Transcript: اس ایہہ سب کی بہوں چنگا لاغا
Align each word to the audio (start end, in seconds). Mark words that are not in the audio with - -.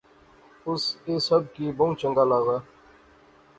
اس 0.69 0.81
ایہہ 1.05 1.19
سب 1.27 1.41
کی 1.55 1.65
بہوں 1.77 1.93
چنگا 1.99 2.23
لاغا 2.29 2.57